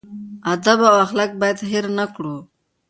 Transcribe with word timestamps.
ادب 0.53 0.79
او 0.89 0.95
اخلاق 1.05 1.31
باید 1.41 1.57
هېر 1.71 1.85
نه 1.97 2.05
کړو. 2.15 2.35